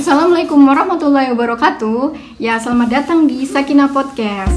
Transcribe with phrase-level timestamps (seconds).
[0.00, 2.16] Assalamualaikum warahmatullahi wabarakatuh.
[2.40, 4.56] Ya, selamat datang di Sakina Podcast.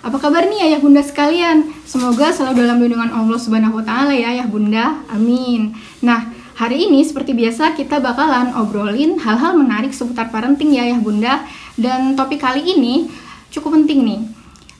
[0.00, 1.68] Apa kabar nih ayah bunda sekalian?
[1.84, 5.04] Semoga selalu dalam lindungan Allah Subhanahu wa taala ya ayah bunda.
[5.12, 5.76] Amin.
[6.00, 11.44] Nah, hari ini seperti biasa kita bakalan obrolin hal-hal menarik seputar parenting ya ayah bunda
[11.76, 13.12] dan topik kali ini
[13.52, 14.37] cukup penting nih.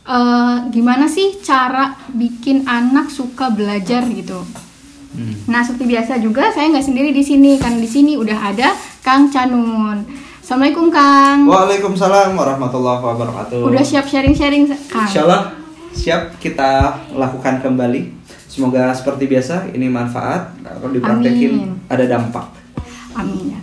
[0.08, 4.40] Eh, gimana sih cara bikin anak suka belajar gitu?
[5.12, 5.36] Hmm.
[5.52, 8.72] Nah, seperti biasa juga saya nggak sendiri di sini karena di sini udah ada
[9.04, 10.00] Kang Canun.
[10.40, 11.44] Assalamualaikum Kang.
[11.44, 13.60] Waalaikumsalam warahmatullahi wabarakatuh.
[13.68, 15.04] Udah siap sharing-sharing Kang?
[15.04, 15.52] Insya Allah
[15.92, 18.16] siap kita lakukan kembali.
[18.48, 21.84] Semoga seperti biasa ini manfaat kalau dipraktekin Amin.
[21.84, 22.48] ada dampak.
[23.12, 23.60] Amin ya.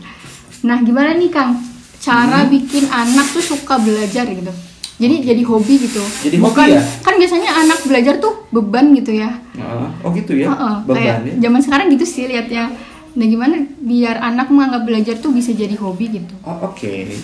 [0.62, 1.58] Nah, gimana nih Kang?
[1.98, 2.54] Cara Hmm.
[2.54, 4.54] bikin anak tuh suka belajar gitu.
[4.96, 6.00] Jadi jadi hobi gitu.
[6.24, 6.82] Jadi hobi Bukan, ya?
[7.04, 9.44] Kan biasanya anak belajar tuh beban gitu ya.
[10.00, 11.34] Oh gitu ya, Heeh, beban kayak ya.
[11.48, 12.72] zaman sekarang gitu sih liatnya.
[13.16, 16.36] Nah, gimana biar anak menganggap belajar tuh bisa jadi hobi gitu?
[16.44, 17.16] Oh, Oke,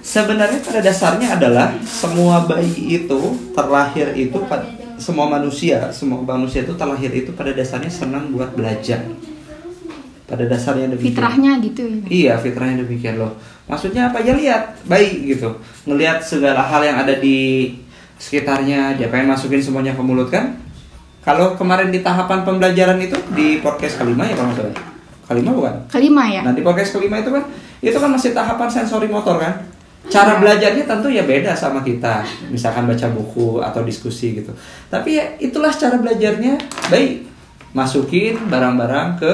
[0.00, 3.20] sebenarnya pada dasarnya adalah semua bayi itu
[3.52, 4.40] terlahir itu
[4.96, 9.04] semua manusia, semua manusia itu terlahir itu pada dasarnya senang buat belajar.
[10.26, 11.14] Pada dasarnya demikian.
[11.14, 11.98] Fitrahnya gitu ya.
[12.10, 13.30] Iya, fitrahnya demikian loh.
[13.70, 14.18] Maksudnya apa?
[14.22, 15.54] Ya lihat, baik gitu.
[15.86, 17.70] Ngelihat segala hal yang ada di
[18.18, 20.58] sekitarnya, dia pengen masukin semuanya ke mulut kan?
[21.22, 24.74] Kalau kemarin di tahapan pembelajaran itu di podcast kelima ya kalau nggak salah.
[25.26, 25.74] Kelima bukan?
[25.90, 26.42] Kelima ya.
[26.46, 27.42] Nah di podcast kelima itu kan,
[27.82, 29.66] itu kan masih tahapan sensori motor kan?
[30.06, 32.22] Cara belajarnya tentu ya beda sama kita,
[32.54, 34.54] misalkan baca buku atau diskusi gitu.
[34.86, 36.62] Tapi ya itulah cara belajarnya
[36.94, 37.26] baik,
[37.74, 39.32] masukin barang-barang ke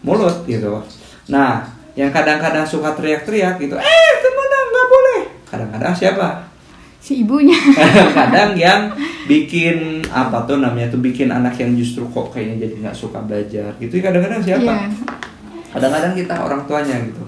[0.00, 0.82] mulut gitu.
[1.28, 5.20] Nah, yang kadang-kadang suka teriak-teriak gitu, eh temenan nggak boleh.
[5.44, 6.28] Kadang-kadang siapa?
[6.98, 7.56] Si ibunya.
[8.18, 8.92] kadang yang
[9.24, 13.76] bikin apa tuh namanya tuh bikin anak yang justru kok kayaknya jadi nggak suka belajar
[13.76, 14.88] gitu kadang-kadang siapa Iya.
[15.68, 17.20] kadang-kadang kita orang tuanya gitu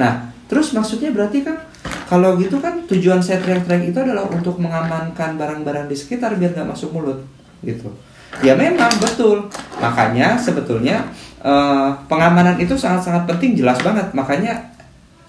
[0.00, 1.60] nah terus maksudnya berarti kan
[2.08, 6.72] kalau gitu kan tujuan saya teriak-teriak itu adalah untuk mengamankan barang-barang di sekitar biar nggak
[6.72, 7.20] masuk mulut
[7.60, 7.92] gitu
[8.40, 9.44] ya memang betul.
[9.76, 11.04] Makanya sebetulnya
[11.44, 14.08] eh, pengamanan itu sangat-sangat penting jelas banget.
[14.16, 14.72] Makanya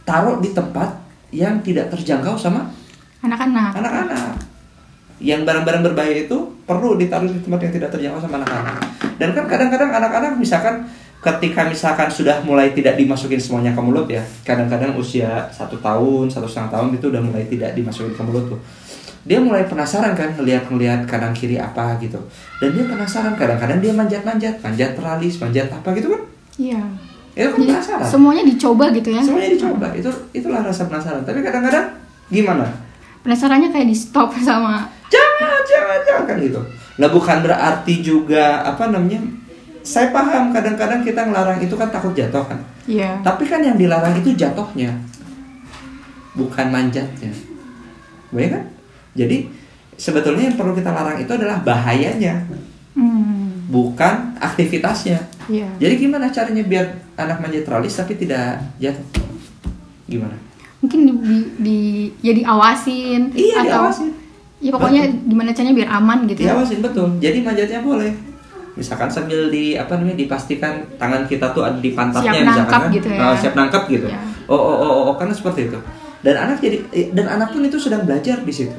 [0.08, 0.96] taruh di tempat
[1.34, 2.72] yang tidak terjangkau sama
[3.24, 3.72] Anak-anak.
[3.80, 4.36] anak-anak.
[5.24, 6.38] Yang barang-barang berbahaya itu
[6.68, 8.80] perlu ditaruh di tempat yang tidak terjangkau sama anak-anak.
[9.16, 10.84] Dan kan kadang-kadang anak-anak misalkan
[11.24, 16.44] ketika misalkan sudah mulai tidak dimasukin semuanya ke mulut ya kadang-kadang usia satu tahun satu
[16.44, 18.60] setengah tahun itu udah mulai tidak dimasukin ke mulut tuh
[19.24, 22.20] dia mulai penasaran kan ngelihat-ngelihat kanan kiri apa gitu.
[22.60, 26.22] Dan dia penasaran kadang-kadang dia manjat-manjat manjat teralis manjat apa gitu kan.
[26.60, 26.82] Iya.
[27.34, 28.06] itu kan Jadi penasaran.
[28.06, 29.22] semuanya dicoba gitu ya.
[29.24, 31.24] semuanya dicoba itu itulah rasa penasaran.
[31.24, 31.86] Tapi kadang-kadang
[32.28, 32.68] gimana?
[33.24, 36.60] Penasarannya kayak di stop sama jangan jangan jangan kan gitu.
[37.00, 39.24] Lah bukan berarti juga apa namanya
[39.84, 42.60] saya paham kadang-kadang kita ngelarang itu kan takut jatuh kan.
[42.84, 43.16] Iya.
[43.24, 44.92] tapi kan yang dilarang itu jatuhnya
[46.36, 47.32] bukan manjatnya.
[48.36, 48.64] Baik kan
[49.14, 49.48] jadi
[49.94, 52.46] sebetulnya yang perlu kita larang itu adalah bahayanya
[52.94, 53.66] Hmm.
[53.68, 55.66] bukan aktivitasnya Iya.
[55.78, 56.86] jadi gimana caranya biar
[57.16, 59.26] anak manjat teralis tapi tidak jatuh
[60.06, 60.38] gimana
[60.78, 64.10] Mungkin di, di, di- ya diawasin iya atau diawasin
[64.60, 66.48] ya pokoknya gimana caranya biar aman gitu ya.
[66.52, 67.08] Diawasin betul.
[67.18, 68.12] Jadi manjatnya boleh.
[68.74, 72.82] Misalkan sambil di apa namanya dipastikan tangan kita tuh ada di pantatnya Siap misalkan nangkap
[72.82, 72.92] kan.
[72.92, 73.20] gitu ya.
[73.22, 74.08] Oh, siap nangkap gitu.
[74.08, 74.20] Ya.
[74.46, 75.80] Oh, oh oh oh oh karena seperti itu.
[76.20, 76.78] Dan anak jadi
[77.12, 78.76] dan anak pun itu sedang belajar di situ.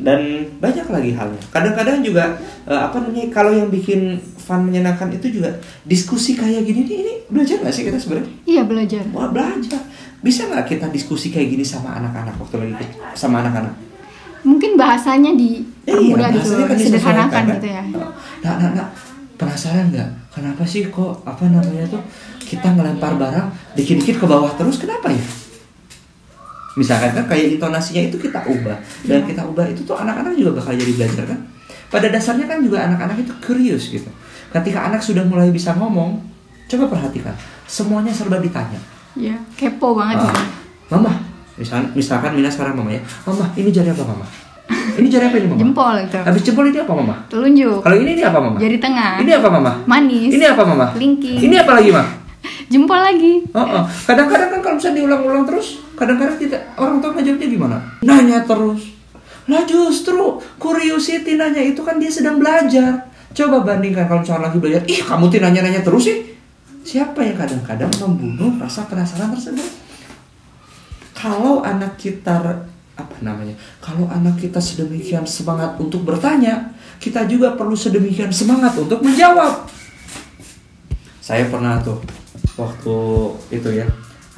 [0.00, 0.20] Dan
[0.58, 1.42] banyak lagi halnya.
[1.52, 5.54] Kadang-kadang juga eh, apa namanya kalau yang bikin fun menyenangkan itu juga
[5.86, 8.30] diskusi kayak gini nih ini belajar nggak sih kita sebenarnya?
[8.48, 9.02] Iya belajar.
[9.12, 9.82] Wah belajar.
[10.20, 13.72] Bisa nggak kita diskusi kayak gini sama anak-anak waktu lagi sama anak-anak?
[14.40, 17.82] Mungkin bahasanya di Iya, mudah gitu, bahasanya kan disederhanakan disesuaikan, gitu ya.
[18.40, 18.86] Nah, nah, nah,
[19.36, 20.08] penasaran nggak?
[20.32, 22.02] Kenapa sih kok apa namanya tuh
[22.40, 24.76] kita ngelempar barang dikit-dikit ke bawah terus?
[24.80, 25.24] Kenapa ya?
[26.78, 30.78] Misalkan kan kayak intonasinya itu kita ubah dan kita ubah itu tuh anak-anak juga bakal
[30.78, 31.38] jadi belajar kan?
[31.90, 34.06] Pada dasarnya kan juga anak-anak itu curious gitu.
[34.50, 36.22] Ketika anak sudah mulai bisa ngomong,
[36.70, 37.34] coba perhatikan,
[37.66, 38.78] semuanya serba ditanya.
[39.18, 40.42] Iya, kepo banget Ah, gitu.
[40.90, 41.12] Mama,
[41.58, 44.26] misal, misalkan Mina sekarang mama ya, Mama ini jari apa Mama?
[44.70, 45.58] Ini jari apa ini Mama?
[45.58, 46.18] Jempol gitu.
[46.22, 47.14] Habis jempol ini apa Mama?
[47.26, 47.82] Telunjuk.
[47.82, 48.56] Kalau ini ini apa Mama?
[48.62, 49.12] Jari tengah.
[49.18, 49.72] Ini apa Mama?
[49.86, 50.30] Manis.
[50.30, 50.86] Ini apa Mama?
[50.94, 51.38] Kelingking.
[51.42, 52.02] Ini apa lagi, Ma?
[52.72, 53.34] Jempol lagi.
[53.50, 53.82] Oh, oh.
[54.06, 57.76] Kadang-kadang kan kalau misalnya diulang-ulang terus, kadang-kadang kita orang tua ngajawabnya gimana?
[58.00, 58.96] Nanya terus.
[59.44, 63.12] Lah justru curiosity nanya itu kan dia sedang belajar.
[63.36, 66.18] Coba bandingkan kalau misalnya lagi belajar, ih kamu tuh nanya-nanya terus sih.
[66.80, 69.68] Siapa yang kadang-kadang membunuh rasa penasaran tersebut?
[71.12, 72.40] Kalau anak kita
[72.96, 73.52] apa namanya?
[73.84, 79.68] Kalau anak kita sedemikian semangat untuk bertanya, kita juga perlu sedemikian semangat untuk menjawab.
[81.20, 82.00] Saya pernah tuh
[82.56, 82.96] waktu
[83.52, 83.86] itu ya,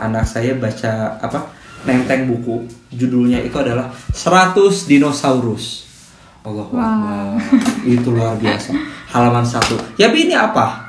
[0.09, 1.53] anak saya baca apa?
[1.83, 5.83] Nenteng buku, judulnya itu adalah 100 dinosaurus.
[6.43, 7.39] Allah Wah.
[7.87, 8.75] itu luar biasa.
[9.15, 9.79] Halaman satu.
[9.95, 10.82] Ya, ini apa?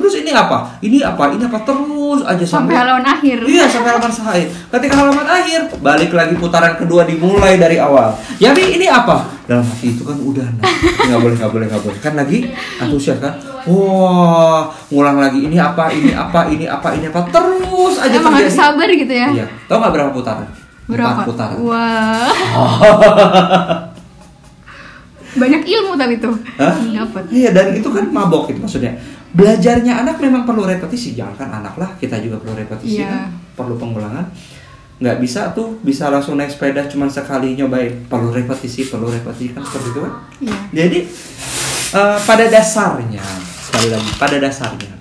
[0.00, 0.80] Terus ini apa?
[0.80, 1.28] Ini apa?
[1.36, 1.60] Ini apa?
[1.60, 3.44] Terus aja Sampai halaman akhir.
[3.44, 4.48] Iya sampai halaman akhir.
[4.48, 8.16] Ketika halaman akhir, balik lagi putaran kedua dimulai dari awal.
[8.40, 9.28] Ya Bi, ini apa?
[9.44, 10.64] Dalam hati itu kan udah nah.
[11.10, 12.48] nggak boleh nggak boleh nggak boleh kan lagi
[12.80, 13.36] antusias kan.
[13.68, 18.56] Wah, ngulang lagi ini apa ini apa ini apa ini apa terus aja Emang harus
[18.56, 19.28] sabar gitu ya.
[19.36, 19.46] Iya.
[19.68, 20.48] Tahu nggak berapa putaran?
[20.88, 21.12] Berapa?
[21.12, 21.56] Empat putaran.
[21.60, 22.32] Wah.
[25.40, 26.34] Banyak ilmu tapi tuh.
[26.58, 26.74] Hah?
[26.74, 27.22] Dapat.
[27.30, 28.98] Iya dan itu kan mabok itu maksudnya.
[29.30, 33.08] Belajarnya anak memang perlu repetisi, jangan kan anak lah kita juga perlu repetisi Iya.
[33.08, 33.22] kan,
[33.54, 34.26] perlu pengulangan.
[35.00, 39.62] Nggak bisa tuh bisa langsung naik sepeda cuma sekali nyobain, perlu repetisi, perlu repetisi kan
[39.62, 40.12] seperti itu kan.
[40.42, 40.56] Iya.
[40.74, 40.98] Jadi
[41.94, 43.24] eh, pada dasarnya
[43.64, 44.92] sekali lagi pada dasarnya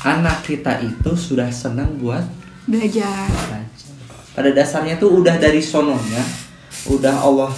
[0.00, 2.24] anak kita itu sudah senang buat
[2.64, 3.28] belajar.
[4.30, 6.22] Pada dasarnya tuh udah dari sononya,
[6.86, 7.50] udah Allah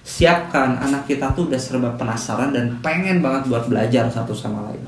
[0.00, 4.80] siapkan anak kita tuh udah serba penasaran dan pengen banget buat belajar satu sama lain.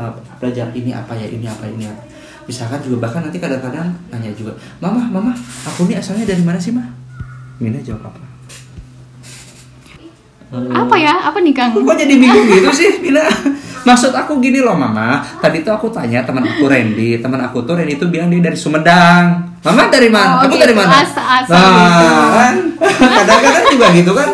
[0.00, 2.00] Eh, belajar ini apa ya, ini apa, ini apa.
[2.48, 5.36] Misalkan juga bahkan nanti kadang-kadang nanya juga, Mama, Mama,
[5.68, 6.88] aku ini asalnya dari mana sih, Mah?
[7.60, 8.24] Mina jawab apa?
[10.72, 11.14] Apa ya?
[11.28, 11.76] Apa nih Kang?
[11.76, 13.28] Kok jadi bingung gitu sih, Mina?
[13.84, 15.20] Maksud aku gini loh, Mama.
[15.36, 18.56] Tadi tuh aku tanya teman aku Randy, teman aku tuh Randy itu bilang dia dari
[18.56, 19.52] Sumedang.
[19.60, 20.40] Mama dari mana?
[20.40, 21.04] Oh, Kamu gitu, dari mana?
[21.04, 21.68] asa-asa nah,
[22.00, 22.08] gitu.
[22.32, 22.54] kan?
[23.20, 24.28] Kadang-kadang juga gitu kan.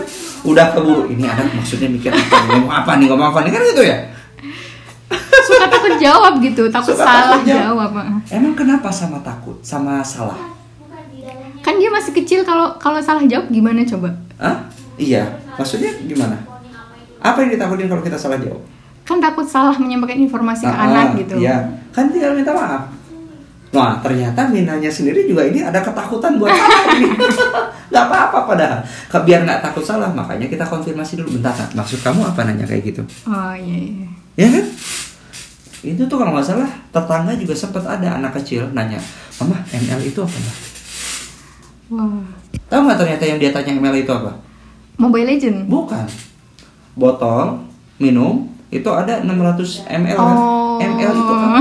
[0.46, 3.62] Udah keburu ini anak maksudnya mikir apa nih, ngomong apa nih, ngomong apa nih kan
[3.66, 3.98] gitu ya.
[5.38, 7.90] Suka takut jawab gitu, takut Suka salah takut jawab.
[7.92, 8.24] jawab.
[8.28, 10.38] Emang kenapa sama takut, sama salah?
[11.58, 14.08] Kan dia masih kecil kalau kalau salah jawab gimana coba?
[14.36, 14.56] Hah?
[14.96, 16.38] Iya, maksudnya gimana?
[17.18, 18.62] Apa yang ditakutin kalau kita salah jawab?
[19.02, 21.34] Kan takut salah menyampaikan informasi ke Ah, anak gitu.
[21.36, 22.90] Iya, kan tinggal minta maaf.
[23.70, 27.12] Wah, ternyata Minanya sendiri juga ini ada ketakutan buat salah ini.
[27.86, 28.78] Gak apa-apa padahal.
[29.22, 31.34] Biar nggak takut salah, makanya kita konfirmasi dulu.
[31.34, 33.02] Bentar, maksud kamu apa nanya kayak gitu?
[33.26, 34.06] Oh iya iya.
[34.36, 34.64] Ya kan?
[35.94, 38.98] Itu tuh kalau nggak salah, tetangga juga sempat ada anak kecil nanya,
[39.38, 40.34] Mama, ML itu apa?
[40.34, 40.56] Mbak?"
[41.86, 42.26] Wah.
[42.66, 44.32] Tahu nggak ternyata yang dia tanya ML itu apa?
[44.98, 45.70] Mobile Legend.
[45.70, 46.06] Bukan.
[46.98, 47.62] Botol
[48.00, 50.36] minum itu ada 600 ml kan?
[50.36, 50.82] Oh.
[50.82, 51.60] ML itu apa?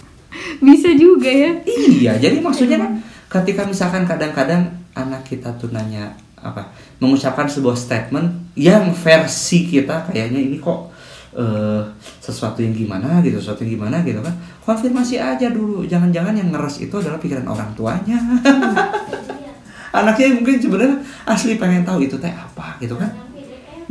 [0.66, 1.52] Bisa juga ya.
[1.66, 2.92] Iya, jadi maksudnya kan
[3.30, 10.42] ketika misalkan kadang-kadang anak kita tuh nanya apa, mengucapkan sebuah statement yang versi kita kayaknya
[10.42, 10.91] ini kok
[11.32, 11.82] eh,
[12.20, 14.34] sesuatu yang gimana gitu, sesuatu yang gimana gitu kan,
[14.64, 15.84] konfirmasi aja dulu.
[15.88, 18.18] Jangan-jangan yang ngeres itu adalah pikiran orang tuanya.
[19.98, 20.96] Anaknya mungkin sebenarnya
[21.28, 23.12] asli pengen tahu itu teh apa gitu kan.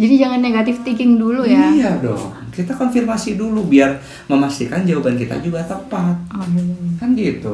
[0.02, 1.70] Jadi jangan negatif thinking dulu ya.
[1.70, 2.34] Iya dong.
[2.50, 6.18] Kita konfirmasi dulu biar memastikan jawaban kita juga tepat.
[6.34, 6.90] Oh, iya, iya.
[6.98, 7.54] Kan gitu.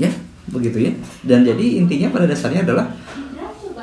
[0.00, 0.08] Ya,
[0.48, 0.92] begitu ya.
[1.20, 2.88] Dan jadi intinya pada dasarnya adalah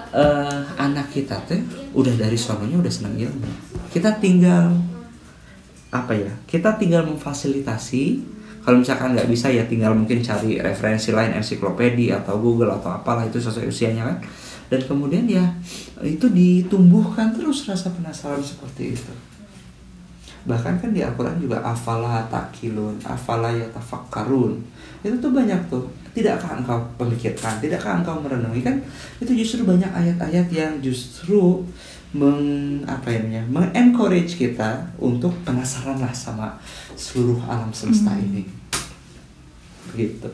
[0.10, 1.62] eh, anak kita teh
[1.94, 3.71] udah dari sononya udah senang ilmu.
[3.92, 4.72] Kita tinggal
[5.92, 6.32] apa ya?
[6.48, 8.34] Kita tinggal memfasilitasi.
[8.62, 13.28] Kalau misalkan nggak bisa ya tinggal mungkin cari referensi lain ensiklopedia atau Google atau apalah
[13.28, 14.18] itu sesuai usianya kan.
[14.72, 15.44] Dan kemudian ya
[16.00, 19.14] itu ditumbuhkan terus rasa penasaran seperti itu.
[20.42, 24.58] Bahkan kan di Al-Quran juga afala takilun, afala yatafakkarun.
[25.06, 25.86] Itu tuh banyak tuh.
[26.12, 28.76] Tidakkah engkau pemikirkan, tidakkah engkau merenungi kan?
[29.22, 31.62] Itu justru banyak ayat-ayat yang justru
[32.12, 32.42] meng
[32.84, 36.60] apa ya namanya, mengencourage kita untuk penasaran lah sama
[36.94, 38.24] seluruh alam semesta Hmm.
[38.26, 38.44] ini.
[39.90, 40.28] Begitu.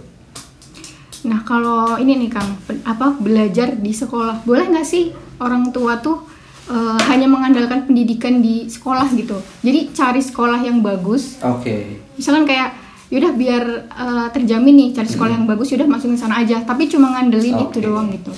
[1.23, 2.49] Nah kalau ini nih Kang,
[2.83, 6.25] apa belajar di sekolah boleh nggak sih orang tua tuh
[6.67, 9.37] eh, hanya mengandalkan pendidikan di sekolah gitu?
[9.61, 12.03] Jadi cari sekolah yang bagus, Oke.
[12.13, 12.75] misalkan kayak
[13.07, 15.37] yaudah biar eh, terjamin nih cari sekolah Hmm.
[15.39, 17.85] yang bagus yaudah masukin sana aja, tapi cuma ngandelin itu Oke.
[17.85, 18.33] doang gitu.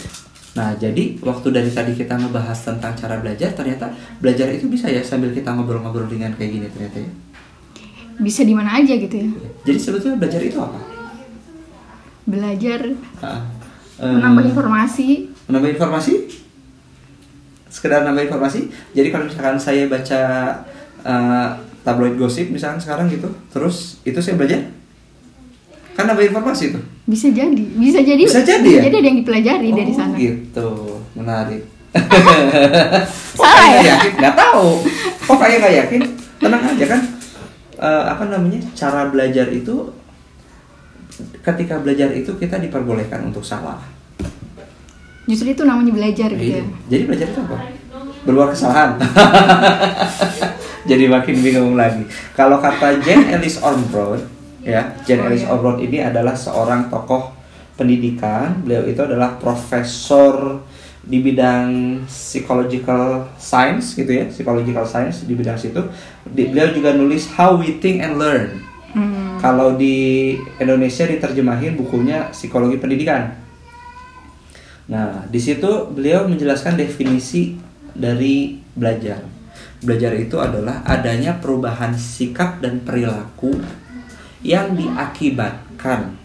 [0.57, 5.05] Nah, jadi waktu dari tadi kita ngebahas tentang cara belajar, ternyata belajar itu bisa ya
[5.05, 7.11] sambil kita ngobrol-ngobrol dengan kayak gini ternyata ya.
[8.17, 9.29] Bisa di mana aja gitu ya.
[9.69, 10.79] Jadi sebetulnya belajar itu apa?
[12.25, 13.43] Belajar eh,
[14.01, 15.07] menambah informasi.
[15.45, 16.13] menambah informasi?
[17.69, 18.73] Sekedar nambah informasi.
[18.97, 20.21] Jadi kalau misalkan saya baca
[21.05, 21.49] eh,
[21.85, 24.65] tabloid gosip misalkan sekarang gitu, terus itu saya belajar,
[25.93, 26.83] kan nambah informasi tuh.
[27.09, 28.81] Bisa jadi, bisa jadi, Bisa jadi ya?
[28.85, 30.13] ada yang dipelajari dari Oh, sana.
[30.13, 30.69] Gitu,
[31.15, 31.61] menarik.
[33.33, 33.93] Kok Salah kayak nggak ya?
[33.97, 34.11] yakin?
[34.15, 34.65] Nggak tahu.
[35.25, 36.01] Kok kayak nggak yakin?
[36.37, 37.01] Tenang aja kan.
[37.79, 38.59] Eh, apa namanya?
[38.71, 39.75] Cara belajar itu
[41.41, 43.81] ketika belajar itu kita diperbolehkan untuk salah.
[45.25, 46.61] Justru itu namanya belajar gitu Iya.
[46.61, 46.65] ya.
[46.87, 47.57] Jadi belajar itu apa?
[48.19, 48.89] berbuat kesalahan.
[50.89, 52.03] Jadi makin bingung lagi.
[52.31, 54.21] Kalau kata Jane Ellis Ormbrod,
[54.61, 55.51] ya, Jane Oh, Ellis iya.
[55.51, 57.31] Ormbrod ini adalah seorang tokoh
[57.75, 58.59] pendidikan.
[58.63, 60.59] Beliau itu adalah profesor
[60.99, 65.79] di bidang psychological science gitu ya, psychological science di bidang situ.
[66.27, 68.45] Di- Beliau juga nulis How We Think and Learn.
[68.89, 69.37] Hmm.
[69.39, 73.31] Kalau di Indonesia diterjemahin bukunya psikologi pendidikan.
[74.89, 77.53] Nah, di situ beliau menjelaskan definisi
[77.93, 79.21] dari belajar.
[79.79, 83.53] Belajar itu adalah adanya perubahan sikap dan perilaku
[84.43, 86.15] yang diakibatkan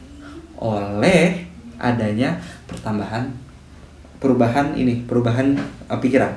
[0.59, 2.39] oleh adanya
[2.71, 3.35] pertambahan
[4.23, 5.53] perubahan ini, perubahan
[5.91, 6.33] eh, pikiran.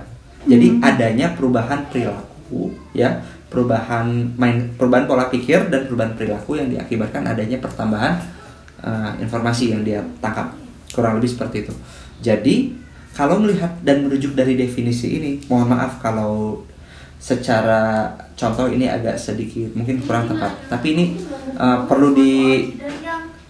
[0.48, 7.24] Jadi adanya perubahan perilaku, ya, perubahan main perubahan pola pikir dan perubahan perilaku yang diakibatkan
[7.24, 8.20] adanya pertambahan
[8.84, 10.52] eh, informasi yang dia tangkap.
[10.92, 11.74] Kurang lebih seperti itu.
[12.20, 12.74] Jadi,
[13.14, 16.64] kalau melihat dan merujuk dari definisi ini, mohon maaf kalau
[17.28, 18.08] secara
[18.40, 20.56] contoh ini agak sedikit mungkin kurang tepat.
[20.72, 21.06] Tapi ini
[21.60, 22.32] eh, perlu di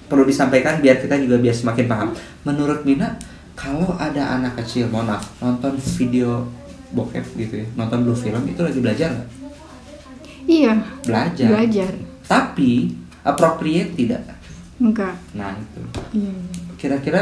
[0.10, 2.10] perlu disampaikan biar kita juga biar semakin paham.
[2.42, 3.14] Menurut Mina,
[3.54, 6.48] kalau ada anak kecil, mohon maaf, nonton video
[6.96, 9.30] bokep gitu ya, nonton blue film itu lagi belajar nggak?
[10.48, 11.48] Iya, Belajar.
[11.52, 11.92] belajar.
[12.24, 12.96] Tapi
[13.28, 14.24] appropriate tidak.
[14.80, 15.20] Enggak.
[15.36, 15.82] Nah itu.
[16.16, 16.74] Iya, iya.
[16.80, 17.22] Kira-kira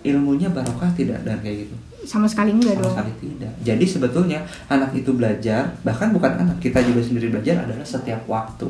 [0.00, 1.76] ilmunya barokah tidak dan kayak gitu?
[2.04, 2.94] Sama sekali enggak Sama dong.
[2.94, 3.52] sekali tidak.
[3.64, 8.68] Jadi sebetulnya anak itu belajar, bahkan bukan anak kita juga sendiri belajar adalah setiap waktu.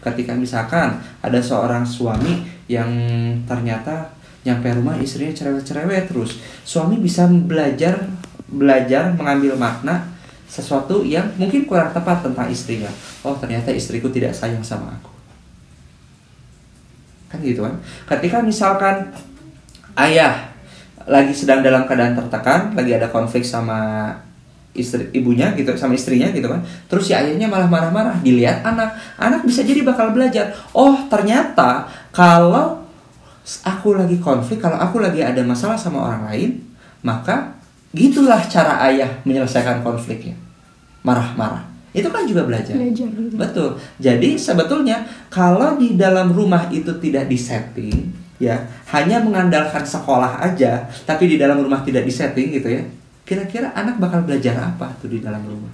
[0.00, 2.88] Ketika misalkan ada seorang suami yang
[3.44, 4.14] ternyata
[4.46, 8.06] nyampe rumah istrinya cerewet-cerewet terus, suami bisa belajar
[8.46, 10.06] belajar mengambil makna
[10.46, 12.90] sesuatu yang mungkin kurang tepat tentang istrinya.
[13.26, 15.10] Oh ternyata istriku tidak sayang sama aku.
[17.26, 17.74] Kan gitu kan?
[18.06, 19.10] Ketika misalkan
[19.98, 20.55] ayah
[21.06, 24.10] lagi sedang dalam keadaan tertekan, lagi ada konflik sama
[24.76, 26.60] istri ibunya gitu sama istrinya gitu kan.
[26.86, 30.52] Terus si ayahnya malah marah-marah dilihat anak anak bisa jadi bakal belajar.
[30.76, 32.84] Oh ternyata kalau
[33.64, 36.50] aku lagi konflik kalau aku lagi ada masalah sama orang lain
[37.06, 37.56] maka
[37.96, 40.36] gitulah cara ayah menyelesaikan konfliknya.
[41.00, 41.64] Marah-marah.
[41.96, 42.76] Itu kan juga belajar.
[42.76, 43.34] Belajar gitu.
[43.40, 43.68] Betul.
[43.96, 48.56] Jadi sebetulnya kalau di dalam rumah itu tidak disetting, ya
[48.92, 52.82] hanya mengandalkan sekolah aja, tapi di dalam rumah tidak disetting gitu ya.
[53.26, 55.72] Kira-kira anak bakal belajar apa tuh di dalam rumah?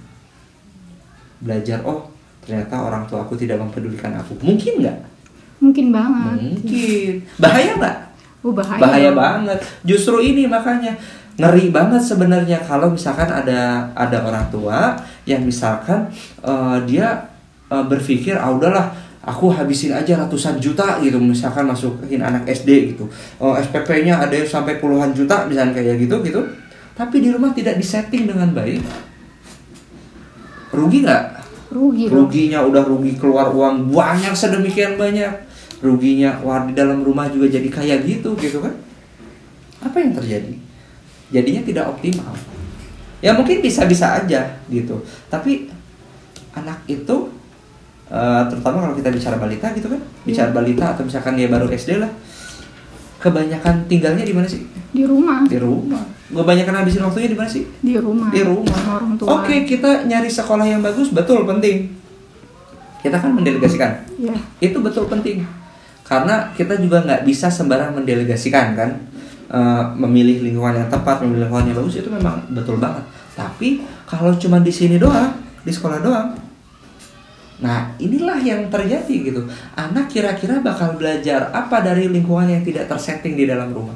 [1.43, 2.09] Belajar oh
[2.43, 4.35] ternyata orang tua aku tidak mempedulikan aku.
[4.41, 4.99] Mungkin nggak?
[5.63, 6.37] Mungkin banget.
[6.39, 7.13] Mungkin.
[7.39, 7.97] Bahaya nggak?
[8.43, 8.75] Oh, bahaya.
[8.75, 10.91] bahaya banget justru ini makanya
[11.39, 16.11] ngeri banget sebenarnya kalau misalkan ada ada orang tua yang misalkan
[16.43, 17.31] eh, dia
[17.71, 18.91] eh, berpikir ah udahlah
[19.23, 23.07] aku habisin aja ratusan juta gitu misalkan masukin anak SD gitu.
[23.39, 26.43] Oh, SPP-nya ada yang sampai puluhan juta misalnya kayak gitu gitu.
[26.93, 28.83] Tapi di rumah tidak disetting dengan baik.
[30.75, 31.23] Rugi nggak?
[31.73, 32.29] Rugi dong.
[32.29, 35.31] ruginya udah rugi keluar uang banyak sedemikian banyak.
[35.81, 38.75] Ruginya wah di dalam rumah juga jadi kayak gitu gitu kan?
[39.81, 40.53] Apa yang terjadi?
[41.33, 42.35] Jadinya tidak optimal.
[43.23, 44.99] Ya mungkin bisa-bisa aja gitu.
[45.31, 45.71] Tapi
[46.53, 47.31] anak itu
[48.13, 51.97] eh, terutama kalau kita bicara balita gitu kan bicara balita atau misalkan dia baru SD
[51.97, 52.11] lah
[53.17, 54.61] kebanyakan tinggalnya di mana sih
[54.93, 55.41] Di rumah.
[55.47, 56.03] di rumah
[56.33, 58.27] kebanyakan habisin waktunya di mana sih Di rumah.
[58.33, 58.73] di rumah.
[58.73, 59.27] Sama orang tua.
[59.37, 61.93] Oke, kita nyari sekolah yang bagus betul penting.
[63.05, 64.01] Kita kan mendelegasikan.
[64.17, 64.33] Ya.
[64.57, 65.45] Itu betul penting.
[66.01, 68.89] Karena kita juga nggak bisa sembarang mendelegasikan kan.
[69.45, 73.05] Eh, memilih lingkungan yang tepat, memilih lingkungan yang bagus itu memang betul banget.
[73.37, 76.33] Tapi kalau cuma di sini doang, di sekolah doang.
[77.61, 79.41] Nah, inilah yang terjadi gitu.
[79.75, 83.95] Anak kira-kira bakal belajar apa dari lingkungan yang tidak tersetting di dalam rumah?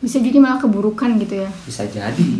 [0.00, 1.50] Bisa jadi malah keburukan gitu ya.
[1.62, 2.30] bisa jadi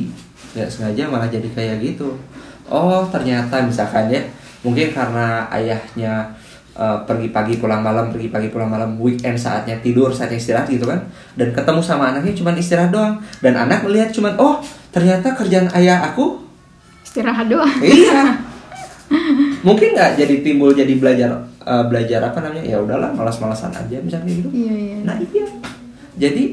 [0.50, 2.18] nggak sengaja malah jadi kayak gitu
[2.66, 4.18] oh ternyata misalkan ya
[4.66, 6.26] mungkin karena ayahnya
[6.74, 10.90] eh, pergi pagi pulang malam pergi pagi pulang malam weekend saatnya tidur saatnya istirahat gitu
[10.90, 10.98] kan
[11.38, 14.58] dan ketemu sama anaknya cuman istirahat doang dan anak melihat cuman oh
[14.90, 16.42] ternyata kerjaan ayah aku
[17.06, 17.70] Istirahat doang.
[17.82, 18.34] iya
[19.66, 21.30] mungkin nggak jadi timbul jadi belajar
[21.66, 24.96] eh, belajar apa namanya ya udahlah malas-malasan aja misalnya gitu Iya, iya.
[25.02, 25.46] Nah iya.
[26.16, 26.44] Jadi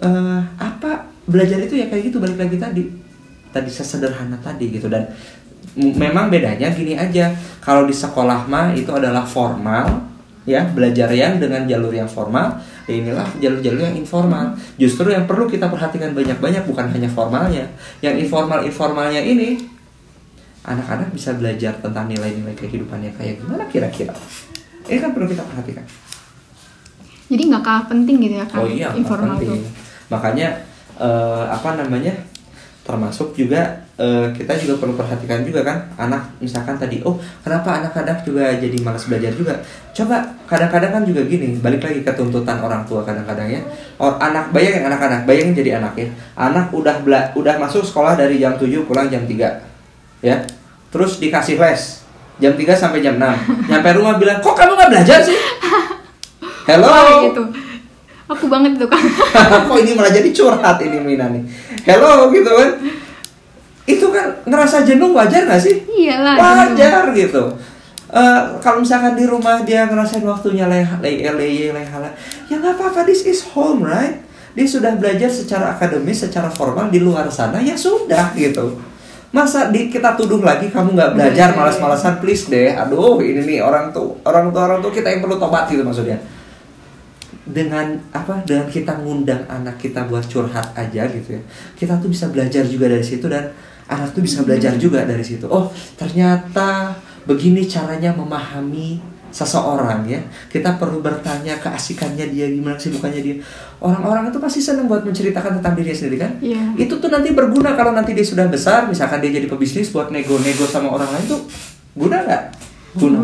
[0.00, 2.84] eh, apa belajar itu ya kayak gitu balik lagi tadi.
[3.54, 5.06] Tadi sesederhana tadi gitu dan
[5.74, 7.34] memang bedanya gini aja.
[7.62, 13.00] Kalau di sekolah mah itu adalah formal ya belajar yang dengan jalur yang formal ya
[13.00, 17.64] inilah jalur-jalur yang informal justru yang perlu kita perhatikan banyak-banyak bukan hanya formalnya
[18.04, 19.56] yang informal informalnya ini
[20.64, 24.16] anak-anak bisa belajar tentang nilai-nilai kehidupannya kayak gimana kira-kira
[24.88, 25.84] ini kan perlu kita perhatikan
[27.24, 29.64] Jadi nggak kalah penting gitu ya kan Oh iya, informal penting.
[29.64, 29.72] tuh.
[30.12, 30.48] Makanya
[31.00, 32.12] eh, apa namanya?
[32.84, 38.20] Termasuk juga eh, kita juga perlu perhatikan juga kan anak misalkan tadi oh kenapa anak-anak
[38.28, 39.56] juga jadi malas belajar juga
[39.96, 43.60] coba kadang-kadang kan juga gini balik lagi ke tuntutan orang tua kadang-kadang ya
[43.96, 48.36] oh, anak bayangin anak-anak bayangin jadi anak ya anak udah bela udah masuk sekolah dari
[48.36, 49.73] jam 7 pulang jam 3
[50.24, 50.40] ya.
[50.88, 52.00] Terus dikasih les.
[52.42, 55.38] Jam 3 sampai jam 6 nyampe rumah bilang kok kamu nggak belajar sih?
[56.68, 56.90] Hello?
[56.90, 57.42] Oh, gitu.
[58.26, 58.98] Aku banget tuh kan.
[59.70, 61.44] kok ini malah jadi curhat ini Mina nih?
[61.86, 62.70] Hello gitu kan?
[63.86, 65.84] Itu kan ngerasa jenuh wajar gak sih?
[65.86, 66.34] Iyalah.
[66.34, 67.54] wajar gitu.
[68.10, 72.10] Eh, kalau misalkan di rumah dia ngerasain waktunya leha leye leye lehala
[72.50, 73.06] ya nggak apa-apa.
[73.06, 74.24] This is home right?
[74.58, 77.62] Dia sudah belajar secara akademis secara formal di luar sana.
[77.62, 78.93] Ya sudah gitu
[79.34, 81.50] masa di kita tuduh lagi kamu nggak belajar?
[81.50, 82.70] Iya, iya, malas-malasan please deh.
[82.70, 86.22] Aduh ini nih orang tuh orang tua orang tuh kita yang perlu tobat gitu maksudnya.
[87.42, 88.46] Dengan apa?
[88.46, 91.42] Dengan kita ngundang anak kita buat curhat aja gitu ya.
[91.74, 93.50] Kita tuh bisa belajar juga dari situ dan
[93.90, 95.50] anak tuh bisa belajar juga dari situ.
[95.50, 95.66] Oh
[95.98, 96.94] ternyata
[97.26, 100.22] begini caranya memahami seseorang ya.
[100.46, 103.36] Kita perlu bertanya keasikannya dia gimana kesibukannya dia.
[103.82, 106.32] Orang-orang itu pasti senang buat menceritakan tentang dirinya sendiri kan?
[106.38, 106.62] Iya.
[106.78, 110.70] itu tuh nanti berguna kalau nanti dia sudah besar misalkan dia jadi pebisnis buat nego-nego
[110.70, 111.42] sama orang lain tuh
[111.98, 112.42] guna nggak?
[112.94, 113.18] Guna.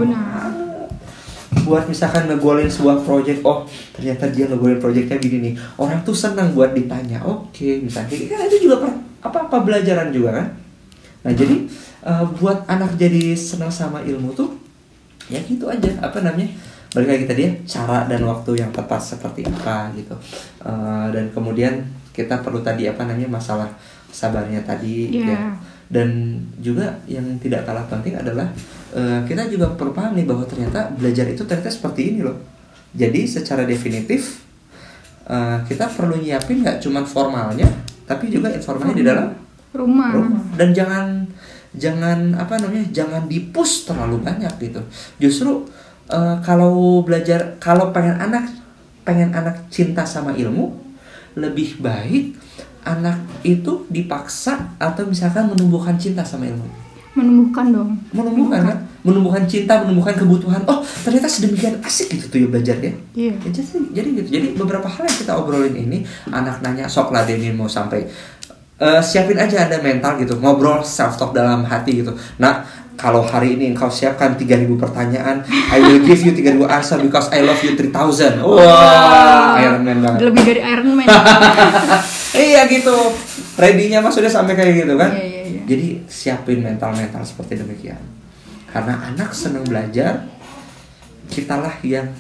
[1.61, 3.62] buat misalkan ngegolin sebuah project oh
[3.95, 5.55] ternyata dia ngegolin projectnya gini nih.
[5.79, 10.43] Orang tuh senang buat ditanya oke misalnya kan itu juga per- apa apa belajaran juga
[10.43, 10.47] kan?
[11.23, 11.71] Nah jadi
[12.02, 14.70] eh, buat anak jadi senang sama ilmu tuh
[15.31, 16.51] ya gitu aja apa namanya?
[16.91, 20.13] Balik lagi tadi ya cara dan waktu yang tepat seperti apa gitu.
[20.61, 23.71] Eh, dan kemudian kita perlu tadi apa namanya masalah
[24.11, 25.31] sabarnya tadi Iya.
[25.31, 25.41] ya.
[25.91, 28.51] Dan juga yang tidak kalah penting adalah
[28.91, 32.35] eh, kita juga perlu paham nih bahwa ternyata belajar itu ternyata seperti ini loh.
[32.91, 34.43] Jadi secara definitif
[35.27, 37.71] eh, kita perlu nyiapin nggak cuman formalnya
[38.03, 39.31] tapi juga informalnya di dalam
[39.71, 40.11] rumah.
[40.11, 40.43] rumah.
[40.59, 41.23] Dan jangan
[41.73, 44.81] jangan apa namanya jangan dipus terlalu banyak gitu
[45.19, 45.65] justru
[46.07, 48.50] eh, kalau belajar kalau pengen anak
[49.00, 50.75] pengen anak cinta sama ilmu
[51.35, 52.35] lebih baik
[52.83, 56.67] anak itu dipaksa atau misalkan menumbuhkan cinta sama ilmu
[57.11, 57.91] Menumbuhkan dong.
[58.15, 62.93] menumbuhkan kan menumbuhkan cinta menumbuhkan kebutuhan oh ternyata sedemikian asik gitu tuh ya belajar ya
[63.13, 63.35] Iya.
[63.37, 64.28] Ya, jadi, jadi gitu.
[64.30, 68.06] Jadi beberapa hal yang kita obrolin ini, anak nanya sok ladenin mau sampai
[68.80, 72.16] eh, siapin aja ada mental gitu, ngobrol self talk dalam hati gitu.
[72.40, 72.64] Nah,
[73.00, 75.40] kalau hari ini engkau siapkan 3000 pertanyaan,
[75.73, 78.45] I will give you 3000 answer because I love you 3000.
[78.45, 80.21] Wah, Iron Man banget.
[80.28, 81.08] Lebih dari Iron Man.
[82.52, 82.93] iya gitu.
[83.56, 85.16] Ready-nya mas sudah sampai kayak gitu kan?
[85.16, 85.62] Iya, iya, iya.
[85.64, 88.00] Jadi siapin mental-mental seperti demikian.
[88.69, 90.28] Karena anak senang belajar,
[91.32, 92.12] kitalah yang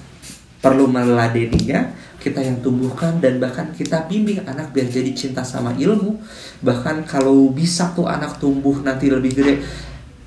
[0.64, 6.20] perlu meladeninya, kita yang tumbuhkan dan bahkan kita bimbing anak biar jadi cinta sama ilmu.
[6.60, 9.64] Bahkan kalau bisa tuh anak tumbuh nanti lebih gede,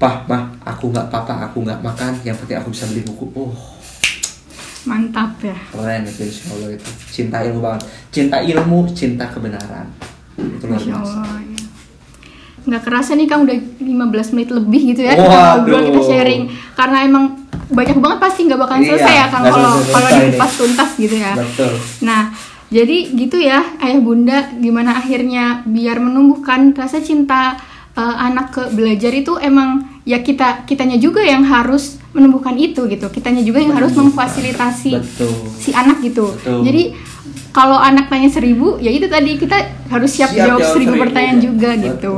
[0.01, 3.25] pah, mah, aku nggak apa-apa, aku nggak makan, yang penting aku bisa beli buku.
[3.37, 3.53] Oh,
[4.83, 5.55] Mantap ya.
[5.71, 6.89] keren itu insya Allah itu.
[7.07, 7.87] Cinta ilmu banget.
[8.11, 9.87] Cinta ilmu, cinta kebenaran.
[10.35, 11.23] Itu luar biasa.
[11.23, 11.61] Ya.
[12.63, 15.47] Nggak kerasa nih Kang udah 15 menit lebih gitu ya kita Waduh.
[15.61, 16.41] ngobrol kita sharing
[16.79, 17.42] karena emang
[17.73, 20.19] banyak banget pasti nggak bakalan Iya, selesai ya Kang kalau kalau nih.
[20.29, 21.33] dikupas tuntas gitu ya.
[21.33, 21.73] Betul.
[22.01, 22.21] Nah,
[22.69, 27.57] jadi gitu ya ayah bunda gimana akhirnya biar menumbuhkan rasa cinta
[27.93, 33.09] eh, anak ke belajar itu emang ya kita kitanya juga yang harus menumbuhkan itu gitu.
[33.09, 35.33] Kitanya juga yang harus memfasilitasi Betul.
[35.57, 36.29] si anak gitu.
[36.31, 36.61] Betul.
[36.63, 36.83] Jadi
[37.53, 39.53] kalau anak tanya seribu, ya itu tadi kita
[39.85, 41.85] harus siap, jawab, seribu pertanyaan juga Betul.
[41.85, 42.13] gitu.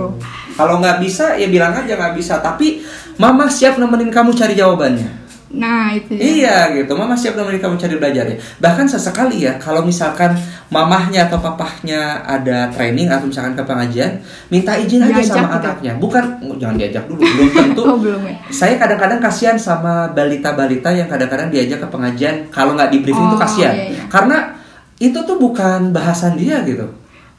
[0.56, 2.40] Kalau nggak bisa ya bilang aja nggak bisa.
[2.40, 2.80] Tapi
[3.20, 5.25] mama siap nemenin kamu cari jawabannya.
[5.56, 6.12] Nah itu.
[6.14, 6.20] ya.
[6.22, 8.38] Iya gitu, mama siap nemenin kamu cari belajarnya.
[8.60, 10.36] Bahkan sesekali ya, kalau misalkan
[10.68, 15.58] mamahnya atau papahnya ada training atau misalkan ke pengajian, minta izin aja Diajak sama gitu.
[15.64, 15.92] anaknya.
[15.96, 17.82] Bukan, oh, jangan diajak dulu, belum tentu.
[17.82, 18.36] Oh belum ya.
[18.52, 23.34] Saya kadang-kadang kasihan sama balita-balita yang kadang-kadang diajak ke pengajian kalau nggak di briefing Oh,
[23.34, 23.74] tuh kasihan.
[23.74, 24.04] iya, iya.
[24.12, 24.54] Karena
[24.96, 26.86] itu tuh bukan bahasan dia gitu.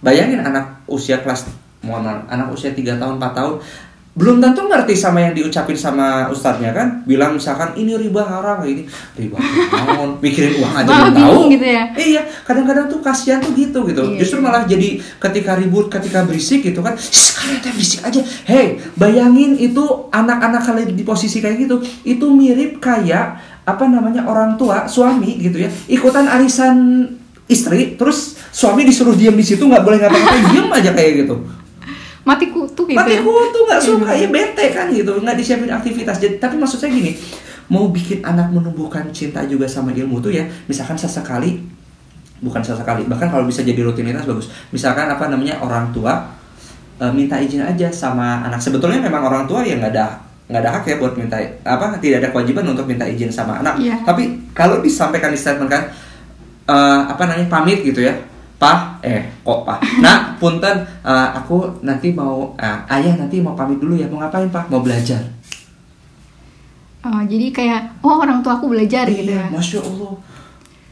[0.01, 1.49] Bayangin anak usia kelas
[1.81, 3.55] mohon anak usia 3 tahun 4 tahun
[4.17, 7.05] belum tentu ngerti sama yang diucapin sama ustadznya kan?
[7.05, 10.17] Bilang misalkan ini riba haram kayak ini riba haram.
[10.25, 11.41] Mikirin uang aja belum tahu.
[11.53, 11.85] gitu ya.
[12.01, 14.17] iya kadang-kadang tuh kasihan tuh gitu gitu.
[14.17, 14.45] Iya, justru iya.
[14.49, 14.89] malah jadi
[15.21, 18.21] ketika ribut ketika berisik gitu kan "Shh, kalian teh berisik aja.
[18.49, 23.37] Hey bayangin itu anak-anak kalian di posisi kayak gitu itu mirip kayak
[23.69, 25.69] apa namanya orang tua suami gitu ya.
[25.93, 27.05] Ikutan arisan
[27.53, 31.37] istri terus suami disuruh diam di situ nggak boleh ngapa-ngapain diam aja kayak gitu
[32.27, 32.99] Mati kutu gitu.
[32.99, 33.23] mati ya.
[33.23, 37.15] kutu nggak suka ya bete kan gitu nggak disiapin aktivitas jadi tapi maksud saya gini
[37.71, 41.63] mau bikin anak menumbuhkan cinta juga sama ilmu tuh ya misalkan sesekali
[42.43, 46.35] bukan sesekali bahkan kalau bisa jadi rutinitas bagus misalkan apa namanya orang tua
[46.99, 50.71] uh, minta izin aja sama anak sebetulnya memang orang tua yang nggak ada nggak ada
[50.79, 54.03] hak ya buat minta apa tidak ada kewajiban untuk minta izin sama anak Iya.
[54.03, 55.83] tapi kalau disampaikan di statement kan
[56.71, 58.15] uh, apa namanya pamit gitu ya
[58.57, 60.01] Pak, eh kok Pak?
[60.01, 64.09] Nah, punten, uh, aku nanti mau, uh, ayah nanti mau pamit dulu ya.
[64.09, 64.73] Mau ngapain Pak?
[64.73, 65.21] Mau belajar.
[67.05, 69.53] Oh, jadi kayak oh orang tua aku belajar gitu Iya, ya.
[69.53, 70.17] masya Allah.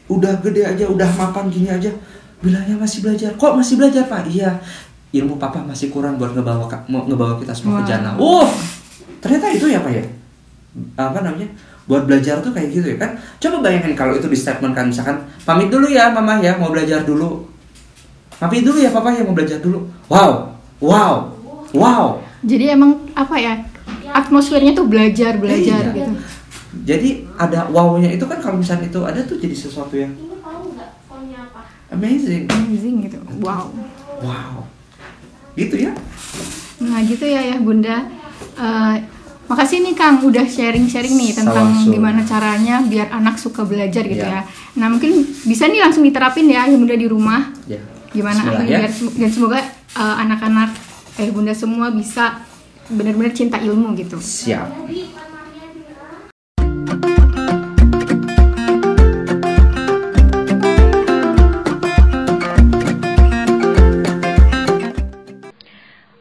[0.06, 1.90] Udah gede aja, udah mapan gini aja.
[2.38, 3.32] Bilangnya masih belajar.
[3.34, 4.28] Kok masih belajar Pak?
[4.28, 4.60] Iya.
[5.14, 7.88] Ilmu Papa masih kurang buat ngebawa ngebawa kita semua ke Wow.
[7.88, 8.12] jannah.
[8.18, 8.46] Oh,
[9.18, 10.04] ternyata itu ya Pak ya.
[11.00, 11.48] Apa namanya?
[11.84, 13.10] Buat belajar tuh kayak gitu ya kan.
[13.40, 17.02] Coba bayangin kalau itu di statement kan misalkan pamit dulu ya Mama ya mau belajar
[17.02, 17.53] dulu.
[18.36, 19.86] Pamit dulu ya Papa ya mau belajar dulu.
[20.08, 20.52] Wow.
[20.82, 21.14] Wow.
[21.72, 22.04] Wow.
[22.42, 23.54] Jadi emang apa ya?
[24.10, 25.96] Atmosfernya tuh belajar, belajar Iya.
[25.96, 26.12] gitu.
[26.84, 30.10] Jadi ada wow-nya itu kan kalau misalnya itu ada tuh jadi sesuatu yang
[31.90, 32.50] amazing.
[32.50, 33.18] Amazing gitu.
[33.40, 33.70] Wow.
[34.20, 34.66] Wow.
[35.54, 35.94] Gitu ya.
[36.82, 38.10] Nah gitu ya ya Bunda.
[38.54, 38.96] Eh,
[39.46, 44.42] makasih nih Kang udah sharing-sharing nih tentang gimana caranya biar anak suka belajar gitu Ya.
[44.42, 44.50] ya.
[44.74, 47.54] Nah mungkin bisa nih langsung diterapin ya ya Bunda di rumah.
[47.70, 47.78] Ya.
[48.14, 48.80] Gimana Bismillah, akhirnya ya.
[48.86, 49.58] biar sem- dan semoga
[49.98, 50.70] eh, anak-anak
[51.18, 52.46] eh Bunda semua bisa
[52.86, 54.22] benar-benar cinta ilmu gitu.
[54.22, 54.70] Siap.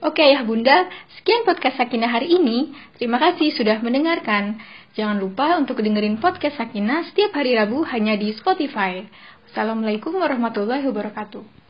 [0.03, 0.85] Oke ya Bunda,
[1.17, 2.75] sekian podcast Sakinah hari ini.
[2.99, 4.59] Terima kasih sudah mendengarkan.
[4.93, 9.07] Jangan lupa untuk dengerin podcast Sakinah setiap hari Rabu hanya di Spotify.
[9.49, 11.62] Wassalamualaikum warahmatullahi wabarakatuh.